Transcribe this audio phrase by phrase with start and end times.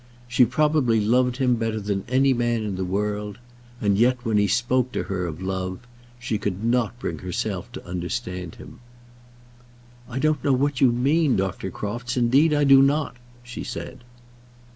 [0.27, 3.37] She probably loved him better than any man in the world,
[3.79, 5.77] and yet, when he spoke to her of love,
[6.17, 8.79] she could not bring herself to understand him.
[10.09, 11.69] "I don't know what you mean, Dr.
[11.69, 13.99] Crofts; indeed I do not," she said.